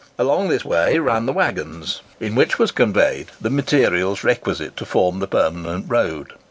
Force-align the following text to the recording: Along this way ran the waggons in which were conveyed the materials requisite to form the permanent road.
Along 0.17 0.47
this 0.49 0.65
way 0.65 0.97
ran 0.97 1.27
the 1.27 1.31
waggons 1.31 2.01
in 2.19 2.33
which 2.33 2.57
were 2.57 2.65
conveyed 2.65 3.27
the 3.39 3.51
materials 3.51 4.23
requisite 4.23 4.75
to 4.77 4.85
form 4.87 5.19
the 5.19 5.27
permanent 5.27 5.85
road. 5.87 6.33